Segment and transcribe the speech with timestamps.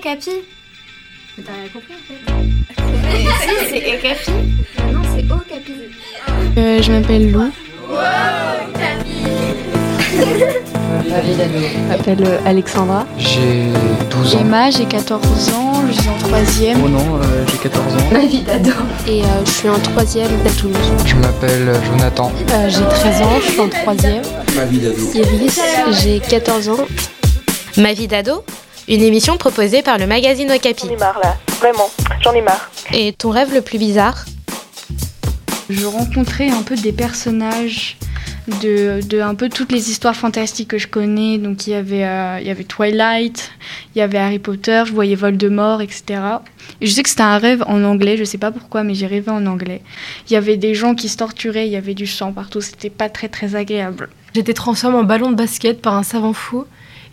[0.00, 0.30] Capi.
[1.36, 2.18] Mais t'as rien compris en fait.
[3.42, 4.30] si, c'est Capi.
[4.92, 5.72] Non, c'est O Capi.
[6.56, 7.40] Euh, je m'appelle Lou.
[7.40, 7.96] Wow,
[8.74, 9.14] Capi.
[11.06, 13.06] Je m'appelle euh, Alexandra.
[13.18, 13.64] J'ai
[14.10, 14.38] 12 ans.
[14.40, 16.78] Emma, j'ai 14 ans, je suis en troisième.
[16.84, 17.98] Oh non, euh, j'ai 14 ans.
[18.12, 18.70] Ma vie d'ado.
[19.08, 20.76] Et euh, je suis en troisième à Toulouse.
[21.04, 22.32] Je m'appelle Jonathan.
[22.50, 24.22] Euh, j'ai 13 ans, je suis en troisième.
[24.56, 24.96] Ma vie d'ado.
[25.14, 25.60] Iris,
[26.02, 26.86] j'ai 14 ans.
[27.76, 28.44] Ma vie d'ado?
[28.86, 30.86] Une émission proposée par le magazine Okapi.
[30.86, 32.70] J'en ai marre là, vraiment, j'en ai marre.
[32.92, 34.26] Et ton rêve le plus bizarre?
[35.70, 37.96] Je rencontrais un peu des personnages
[38.60, 41.38] de, de, un peu toutes les histoires fantastiques que je connais.
[41.38, 43.52] Donc il y avait, euh, il y avait Twilight,
[43.94, 46.20] il y avait Harry Potter, je voyais Voldemort, etc.
[46.82, 49.06] Et je sais que c'était un rêve en anglais, je sais pas pourquoi, mais j'ai
[49.06, 49.80] rêvé en anglais.
[50.28, 52.90] Il y avait des gens qui se torturaient, il y avait du sang partout, c'était
[52.90, 54.10] pas très très agréable.
[54.34, 56.66] J'étais transformée en ballon de basket par un savant fou.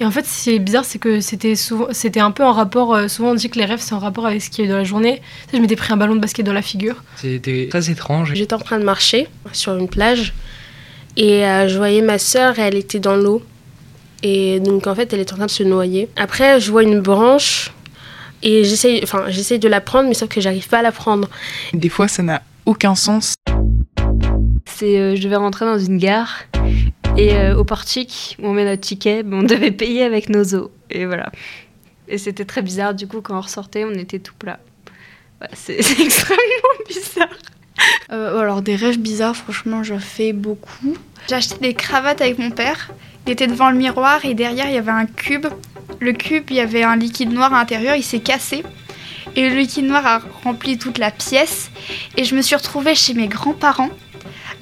[0.00, 2.52] Et en fait, ce qui est bizarre, c'est que c'était souvent, c'était un peu en
[2.52, 2.94] rapport.
[2.94, 4.74] Euh, souvent, on dit que les rêves, c'est en rapport avec ce qui est de
[4.74, 5.20] la journée.
[5.52, 7.02] Je m'étais pris un ballon de basket dans la figure.
[7.16, 8.32] C'était très étrange.
[8.34, 10.34] J'étais en train de marcher sur une plage
[11.16, 13.42] et euh, je voyais ma sœur, elle était dans l'eau.
[14.22, 16.08] Et donc, en fait, elle était en train de se noyer.
[16.16, 17.72] Après, je vois une branche
[18.42, 21.28] et j'essaye, enfin, j'essaye de la prendre, mais sauf que j'arrive pas à la prendre.
[21.72, 23.34] Des fois, ça n'a aucun sens.
[24.64, 26.44] C'est, euh, je devais rentrer dans une gare
[27.18, 30.70] et euh, au portique on met notre ticket, on devait payer avec nos os.
[30.90, 31.30] Et voilà.
[32.06, 32.94] Et c'était très bizarre.
[32.94, 34.60] Du coup, quand on ressortait, on était tout plat.
[35.52, 37.28] C'est extrêmement bizarre.
[38.10, 40.96] Euh, alors des rêves bizarres, franchement, j'en fais beaucoup.
[41.28, 42.90] J'ai acheté des cravates avec mon père.
[43.26, 45.46] Il était devant le miroir et derrière il y avait un cube.
[46.00, 48.62] Le cube, il y avait un liquide noir à l'intérieur, il s'est cassé.
[49.36, 51.70] Et le liquide noir a rempli toute la pièce.
[52.16, 53.90] Et je me suis retrouvée chez mes grands-parents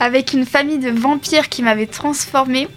[0.00, 2.68] avec une famille de vampires qui m'avait transformée.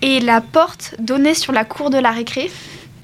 [0.00, 2.50] Et la porte donnait sur la cour de la récré.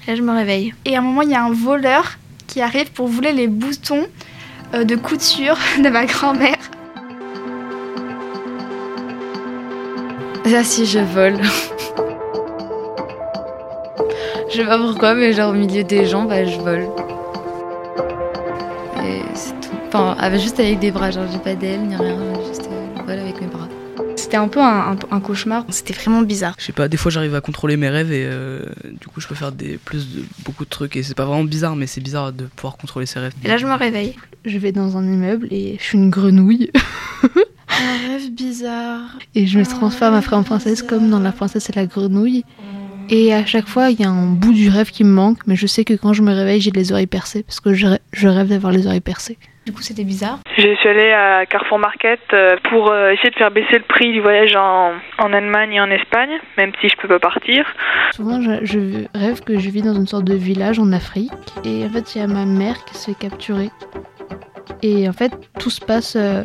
[0.07, 0.73] Et je me réveille.
[0.85, 4.05] Et à un moment, il y a un voleur qui arrive pour voler les boutons
[4.73, 6.57] euh, de couture de ma grand-mère.
[10.45, 11.37] Ça, si je vole.
[14.49, 16.87] je sais pas pourquoi, mais genre au milieu des gens, bah, je vole.
[19.03, 19.75] Et c'est tout.
[19.87, 22.15] Enfin, juste avec des bras, genre j'ai pas d'aile ni rien,
[22.47, 22.64] juste
[23.05, 23.67] je vole avec mes bras.
[24.15, 25.65] C'était un peu un, un, un cauchemar.
[25.69, 26.55] C'était vraiment bizarre.
[26.57, 28.65] Je sais pas, des fois j'arrive à contrôler mes rêves et euh,
[28.99, 31.43] du coup je peux faire des, plus de beaucoup de trucs et c'est pas vraiment
[31.43, 33.33] bizarre, mais c'est bizarre de pouvoir contrôler ses rêves.
[33.43, 34.15] Et là je me réveille.
[34.43, 36.71] Je vais dans un immeuble et je suis une grenouille.
[37.23, 39.17] un rêve bizarre.
[39.33, 42.43] Et je me transforme après en princesse comme dans La princesse et la grenouille.
[43.09, 45.55] Et à chaque fois, il y a un bout du rêve qui me manque, mais
[45.55, 48.27] je sais que quand je me réveille, j'ai les oreilles percées parce que je, je
[48.27, 49.37] rêve d'avoir les oreilles percées.
[49.65, 50.39] Du coup, c'était bizarre.
[50.57, 54.21] Je suis allée à Carrefour Market euh, pour essayer de faire baisser le prix du
[54.21, 57.65] voyage en, en Allemagne et en Espagne, même si je peux pas partir.
[58.11, 61.31] Souvent, je, je rêve que je vis dans une sorte de village en Afrique.
[61.63, 63.69] Et en fait, il y a ma mère qui se fait capturer.
[64.83, 66.15] Et en fait, tout se passe.
[66.15, 66.43] Euh,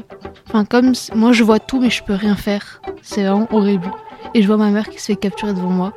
[0.49, 2.81] enfin, comme moi, je vois tout, mais je peux rien faire.
[3.03, 3.91] C'est vraiment horrible.
[4.35, 5.93] Et je vois ma mère qui se fait capturer devant moi.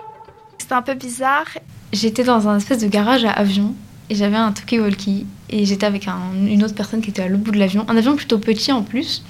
[0.74, 1.46] Un peu bizarre.
[1.92, 3.76] J'étais dans un espèce de garage à avion
[4.10, 6.18] et j'avais un talkie-walkie et j'étais avec un,
[6.48, 8.82] une autre personne qui était à l'autre bout de l'avion, un avion plutôt petit en
[8.82, 9.24] plus.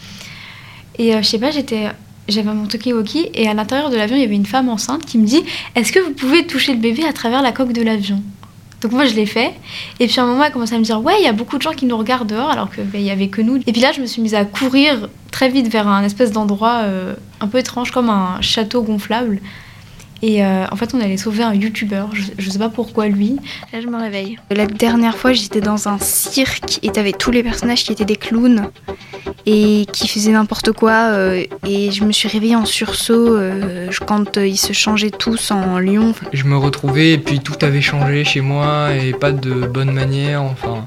[0.98, 1.90] Et euh, je sais pas, j'étais
[2.30, 5.18] j'avais mon talkie-walkie et à l'intérieur de l'avion, il y avait une femme enceinte qui
[5.18, 5.44] me dit
[5.76, 8.24] "Est-ce que vous pouvez toucher le bébé à travers la coque de l'avion?
[8.80, 9.52] Donc moi je l'ai fait.
[10.00, 11.58] Et puis à un moment elle commence à me dire ouais il y a beaucoup
[11.58, 13.58] de gens qui nous regardent dehors alors qu'il ben, y avait que nous.
[13.68, 16.84] Et puis là je me suis mise à courir très vite vers un espèce d'endroit
[16.84, 19.42] euh, un peu étrange comme un château gonflable.
[20.24, 22.08] Et euh, en fait, on allait sauver un youtubeur.
[22.14, 23.36] Je, je, sais pas pourquoi lui.
[23.74, 24.40] Là, je me réveille.
[24.50, 28.16] La dernière fois, j'étais dans un cirque et t'avais tous les personnages qui étaient des
[28.16, 28.70] clowns
[29.46, 31.10] et qui faisaient n'importe quoi.
[31.12, 35.78] Euh, et je me suis réveillée en sursaut euh, quand ils se changeaient tous en
[35.78, 36.14] lion.
[36.32, 40.42] Je me retrouvais et puis tout avait changé chez moi et pas de bonne manière.
[40.42, 40.86] Enfin,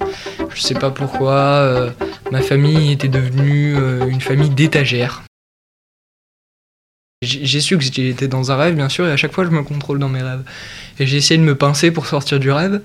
[0.49, 1.91] je sais pas pourquoi.
[2.33, 3.77] ma famille était devenue
[4.09, 5.25] une famille d'étagères.
[7.27, 9.63] J'ai su que j'étais dans un rêve, bien sûr, et à chaque fois, je me
[9.63, 10.43] contrôle dans mes rêves.
[10.99, 12.81] Et j'ai essayé de me pincer pour sortir du rêve.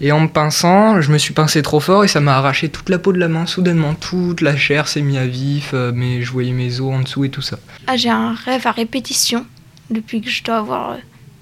[0.00, 2.88] Et en me pinçant, je me suis pincé trop fort et ça m'a arraché toute
[2.88, 3.46] la peau de la main.
[3.46, 7.00] Soudainement, toute la chair s'est mise à vif, euh, mais je voyais mes os en
[7.00, 7.58] dessous et tout ça.
[7.86, 9.46] Ah, j'ai un rêve à répétition
[9.90, 10.96] depuis que je dois avoir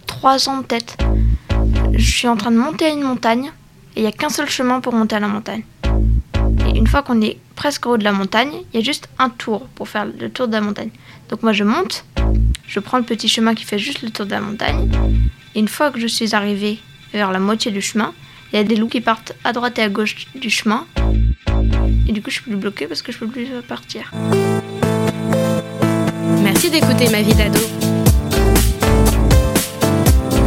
[0.07, 0.97] 3 ans peut-être.
[1.93, 3.51] Je suis en train de monter à une montagne
[3.97, 5.63] et il n'y a qu'un seul chemin pour monter à la montagne.
[6.67, 9.09] Et une fois qu'on est presque au haut de la montagne, il y a juste
[9.19, 10.91] un tour pour faire le tour de la montagne.
[11.29, 12.05] Donc moi je monte,
[12.71, 14.89] je prends le petit chemin qui fait juste le tour de la montagne.
[15.55, 16.79] Et une fois que je suis arrivée
[17.13, 18.15] vers la moitié du chemin,
[18.53, 20.87] il y a des loups qui partent à droite et à gauche du chemin.
[22.09, 24.13] Et du coup je suis plus bloquée parce que je peux plus partir.
[26.43, 27.61] Merci d'écouter Ma vie d'ado.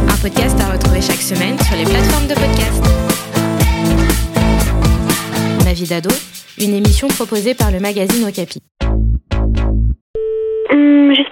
[0.08, 2.84] Un podcast à retrouver chaque semaine sur les plateformes de podcast.
[5.74, 6.10] vie d'ado,
[6.58, 8.60] une émission proposée par le magazine Okapi.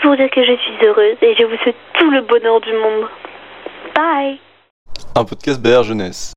[0.02, 3.08] Pour dire que je suis heureuse et je vous souhaite tout le bonheur du monde.
[3.94, 4.40] Bye
[5.14, 6.32] Un podcast BR Jeunesse.